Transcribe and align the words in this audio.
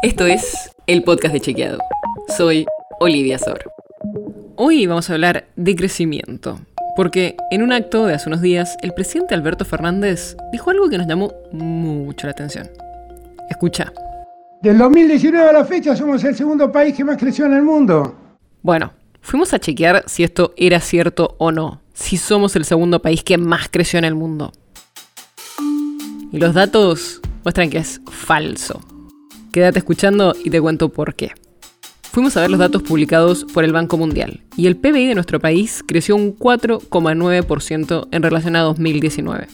Esto 0.00 0.26
es 0.26 0.70
el 0.86 1.02
podcast 1.02 1.34
de 1.34 1.40
Chequeado. 1.40 1.78
Soy 2.36 2.66
Olivia 3.00 3.36
Sor. 3.36 3.64
Hoy 4.54 4.86
vamos 4.86 5.10
a 5.10 5.14
hablar 5.14 5.48
de 5.56 5.74
crecimiento, 5.74 6.60
porque 6.94 7.36
en 7.50 7.64
un 7.64 7.72
acto 7.72 8.06
de 8.06 8.14
hace 8.14 8.28
unos 8.28 8.40
días, 8.40 8.76
el 8.82 8.94
presidente 8.94 9.34
Alberto 9.34 9.64
Fernández 9.64 10.36
dijo 10.52 10.70
algo 10.70 10.88
que 10.88 10.98
nos 10.98 11.08
llamó 11.08 11.32
mucho 11.50 12.28
la 12.28 12.30
atención. 12.30 12.70
Escucha. 13.50 13.92
Del 14.62 14.78
2019 14.78 15.48
a 15.48 15.52
la 15.52 15.64
fecha 15.64 15.96
somos 15.96 16.22
el 16.22 16.36
segundo 16.36 16.70
país 16.70 16.96
que 16.96 17.02
más 17.02 17.16
creció 17.16 17.46
en 17.46 17.54
el 17.54 17.62
mundo. 17.62 18.14
Bueno, 18.62 18.92
fuimos 19.20 19.52
a 19.52 19.58
chequear 19.58 20.04
si 20.06 20.22
esto 20.22 20.54
era 20.56 20.78
cierto 20.78 21.34
o 21.38 21.50
no, 21.50 21.80
si 21.92 22.18
somos 22.18 22.54
el 22.54 22.64
segundo 22.64 23.02
país 23.02 23.24
que 23.24 23.36
más 23.36 23.68
creció 23.68 23.98
en 23.98 24.04
el 24.04 24.14
mundo. 24.14 24.52
Y 26.30 26.38
los 26.38 26.54
datos 26.54 27.20
muestran 27.42 27.68
que 27.68 27.78
es 27.78 28.00
falso. 28.08 28.80
Quédate 29.52 29.78
escuchando 29.78 30.34
y 30.44 30.50
te 30.50 30.60
cuento 30.60 30.90
por 30.90 31.14
qué. 31.14 31.32
Fuimos 32.12 32.36
a 32.36 32.40
ver 32.40 32.50
los 32.50 32.58
datos 32.58 32.82
publicados 32.82 33.44
por 33.44 33.64
el 33.64 33.72
Banco 33.72 33.96
Mundial 33.96 34.40
y 34.56 34.66
el 34.66 34.76
PBI 34.76 35.06
de 35.06 35.14
nuestro 35.14 35.40
país 35.40 35.84
creció 35.86 36.16
un 36.16 36.36
4,9% 36.36 38.08
en 38.10 38.22
relación 38.22 38.56
a 38.56 38.62
2019. 38.62 39.46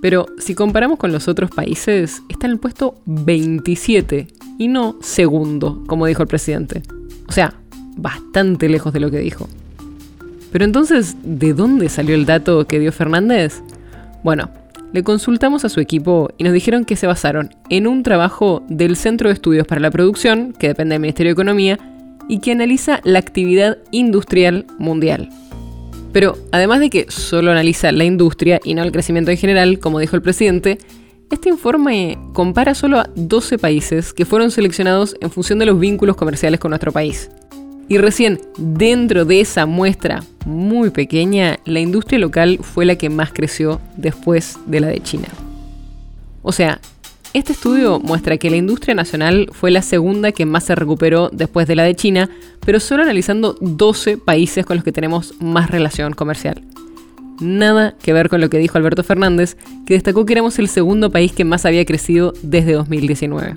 Pero 0.00 0.26
si 0.38 0.54
comparamos 0.54 0.98
con 0.98 1.12
los 1.12 1.28
otros 1.28 1.50
países, 1.50 2.22
está 2.28 2.46
en 2.46 2.52
el 2.52 2.58
puesto 2.58 2.96
27 3.06 4.28
y 4.58 4.68
no 4.68 4.96
segundo, 5.00 5.82
como 5.86 6.06
dijo 6.06 6.22
el 6.22 6.28
presidente. 6.28 6.82
O 7.26 7.32
sea, 7.32 7.54
bastante 7.96 8.68
lejos 8.68 8.92
de 8.92 9.00
lo 9.00 9.10
que 9.10 9.18
dijo. 9.18 9.48
Pero 10.52 10.64
entonces, 10.64 11.16
¿de 11.22 11.52
dónde 11.52 11.88
salió 11.88 12.14
el 12.14 12.26
dato 12.26 12.66
que 12.66 12.78
dio 12.78 12.92
Fernández? 12.92 13.62
Bueno, 14.22 14.50
le 14.94 15.02
consultamos 15.02 15.64
a 15.64 15.68
su 15.68 15.80
equipo 15.80 16.30
y 16.38 16.44
nos 16.44 16.52
dijeron 16.52 16.84
que 16.84 16.94
se 16.94 17.08
basaron 17.08 17.50
en 17.68 17.88
un 17.88 18.04
trabajo 18.04 18.62
del 18.68 18.94
Centro 18.94 19.28
de 19.28 19.34
Estudios 19.34 19.66
para 19.66 19.80
la 19.80 19.90
Producción, 19.90 20.52
que 20.56 20.68
depende 20.68 20.94
del 20.94 21.02
Ministerio 21.02 21.30
de 21.30 21.32
Economía, 21.32 21.78
y 22.28 22.38
que 22.38 22.52
analiza 22.52 23.00
la 23.02 23.18
actividad 23.18 23.78
industrial 23.90 24.66
mundial. 24.78 25.30
Pero 26.12 26.38
además 26.52 26.78
de 26.78 26.90
que 26.90 27.06
solo 27.08 27.50
analiza 27.50 27.90
la 27.90 28.04
industria 28.04 28.60
y 28.62 28.74
no 28.74 28.84
el 28.84 28.92
crecimiento 28.92 29.32
en 29.32 29.36
general, 29.36 29.80
como 29.80 29.98
dijo 29.98 30.14
el 30.14 30.22
presidente, 30.22 30.78
este 31.28 31.48
informe 31.48 32.16
compara 32.32 32.76
solo 32.76 33.00
a 33.00 33.10
12 33.16 33.58
países 33.58 34.12
que 34.12 34.24
fueron 34.24 34.52
seleccionados 34.52 35.16
en 35.20 35.32
función 35.32 35.58
de 35.58 35.66
los 35.66 35.80
vínculos 35.80 36.14
comerciales 36.14 36.60
con 36.60 36.70
nuestro 36.70 36.92
país. 36.92 37.30
Y 37.88 37.98
recién 37.98 38.40
dentro 38.56 39.24
de 39.24 39.40
esa 39.40 39.66
muestra 39.66 40.22
muy 40.46 40.90
pequeña, 40.90 41.58
la 41.64 41.80
industria 41.80 42.18
local 42.18 42.58
fue 42.62 42.84
la 42.84 42.96
que 42.96 43.10
más 43.10 43.32
creció 43.32 43.80
después 43.96 44.58
de 44.66 44.80
la 44.80 44.88
de 44.88 45.00
China. 45.00 45.28
O 46.42 46.52
sea, 46.52 46.80
este 47.34 47.52
estudio 47.52 47.98
muestra 47.98 48.38
que 48.38 48.50
la 48.50 48.56
industria 48.56 48.94
nacional 48.94 49.48
fue 49.52 49.70
la 49.70 49.82
segunda 49.82 50.32
que 50.32 50.46
más 50.46 50.64
se 50.64 50.74
recuperó 50.74 51.30
después 51.32 51.66
de 51.66 51.76
la 51.76 51.82
de 51.82 51.94
China, 51.94 52.30
pero 52.64 52.80
solo 52.80 53.02
analizando 53.02 53.56
12 53.60 54.18
países 54.18 54.64
con 54.64 54.76
los 54.76 54.84
que 54.84 54.92
tenemos 54.92 55.34
más 55.40 55.70
relación 55.70 56.12
comercial. 56.12 56.62
Nada 57.40 57.96
que 58.00 58.12
ver 58.12 58.28
con 58.28 58.40
lo 58.40 58.48
que 58.48 58.58
dijo 58.58 58.78
Alberto 58.78 59.02
Fernández, 59.02 59.56
que 59.84 59.94
destacó 59.94 60.24
que 60.24 60.34
éramos 60.34 60.58
el 60.58 60.68
segundo 60.68 61.10
país 61.10 61.32
que 61.32 61.44
más 61.44 61.66
había 61.66 61.84
crecido 61.84 62.32
desde 62.42 62.74
2019 62.74 63.56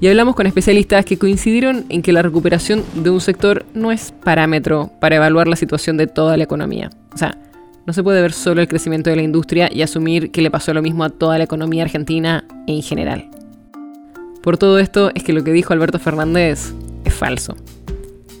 y 0.00 0.08
hablamos 0.08 0.34
con 0.34 0.46
especialistas 0.46 1.04
que 1.04 1.18
coincidieron 1.18 1.84
en 1.90 2.00
que 2.02 2.12
la 2.12 2.22
recuperación 2.22 2.82
de 2.94 3.10
un 3.10 3.20
sector 3.20 3.66
no 3.74 3.92
es 3.92 4.12
parámetro 4.24 4.90
para 4.98 5.16
evaluar 5.16 5.46
la 5.46 5.56
situación 5.56 5.98
de 5.98 6.06
toda 6.06 6.38
la 6.38 6.44
economía. 6.44 6.90
O 7.12 7.18
sea, 7.18 7.36
no 7.86 7.92
se 7.92 8.02
puede 8.02 8.22
ver 8.22 8.32
solo 8.32 8.62
el 8.62 8.68
crecimiento 8.68 9.10
de 9.10 9.16
la 9.16 9.22
industria 9.22 9.68
y 9.70 9.82
asumir 9.82 10.30
que 10.30 10.42
le 10.42 10.50
pasó 10.50 10.72
lo 10.72 10.80
mismo 10.80 11.04
a 11.04 11.10
toda 11.10 11.36
la 11.36 11.44
economía 11.44 11.82
argentina 11.82 12.44
en 12.66 12.82
general. 12.82 13.28
Por 14.42 14.56
todo 14.56 14.78
esto 14.78 15.10
es 15.14 15.22
que 15.22 15.34
lo 15.34 15.44
que 15.44 15.52
dijo 15.52 15.74
Alberto 15.74 15.98
Fernández 15.98 16.72
es 17.04 17.14
falso. 17.14 17.56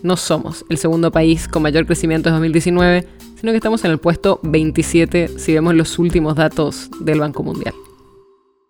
No 0.02 0.16
somos 0.16 0.64
el 0.70 0.78
segundo 0.78 1.12
país 1.12 1.46
con 1.46 1.62
mayor 1.62 1.84
crecimiento 1.84 2.30
en 2.30 2.36
2019, 2.36 3.06
sino 3.38 3.52
que 3.52 3.56
estamos 3.56 3.84
en 3.84 3.90
el 3.90 3.98
puesto 3.98 4.40
27 4.44 5.38
si 5.38 5.52
vemos 5.52 5.74
los 5.74 5.98
últimos 5.98 6.36
datos 6.36 6.88
del 7.00 7.20
Banco 7.20 7.42
Mundial. 7.42 7.74